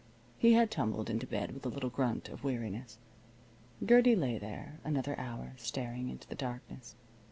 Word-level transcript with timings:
He 0.39 0.53
had 0.53 0.71
tumbled 0.71 1.11
into 1.11 1.27
bed 1.27 1.51
with 1.51 1.63
a 1.63 1.69
little 1.69 1.91
grunt 1.91 2.27
of 2.29 2.43
weariness. 2.43 2.97
Gertie 3.85 4.15
lay 4.15 4.39
there 4.39 4.79
another 4.83 5.15
hour, 5.19 5.53
staring 5.57 6.09
into 6.09 6.27
the 6.27 6.33
darkness. 6.33 6.95